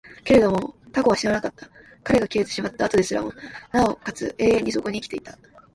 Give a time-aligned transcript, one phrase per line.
[0.23, 1.69] けれども蛸は死ななかった。
[2.03, 3.31] 彼が消えてしまった後ですらも、
[3.71, 5.37] 尚且つ永遠にそこに生きていた。